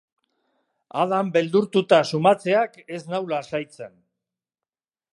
[1.01, 3.97] Adam beldurtuta sumatzeak ez nau lasaitzen.